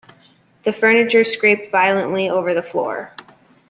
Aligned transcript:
The 0.63 0.73
furniture 0.73 1.23
scraped 1.23 1.69
violently 1.71 2.27
over 2.27 2.55
the 2.55 2.63
floor. 2.63 3.11